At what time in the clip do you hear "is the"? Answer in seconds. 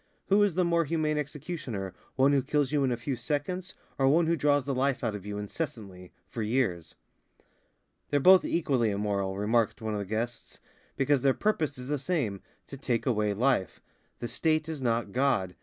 0.41-0.65, 11.77-11.99